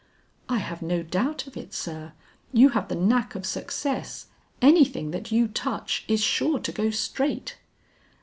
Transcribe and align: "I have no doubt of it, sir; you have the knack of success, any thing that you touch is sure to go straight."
"I 0.49 0.57
have 0.57 0.81
no 0.81 1.03
doubt 1.03 1.45
of 1.45 1.55
it, 1.55 1.75
sir; 1.75 2.13
you 2.51 2.69
have 2.69 2.87
the 2.87 2.95
knack 2.95 3.35
of 3.35 3.45
success, 3.45 4.25
any 4.59 4.83
thing 4.83 5.11
that 5.11 5.31
you 5.31 5.47
touch 5.47 6.05
is 6.07 6.23
sure 6.23 6.57
to 6.57 6.71
go 6.71 6.89
straight." 6.89 7.57